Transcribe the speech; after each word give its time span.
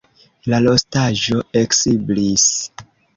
La 0.53 0.59
rostaĵo 0.67 1.41
eksiblis. 1.61 2.47